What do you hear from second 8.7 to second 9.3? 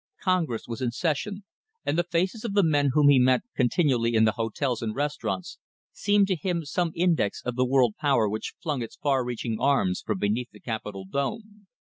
its far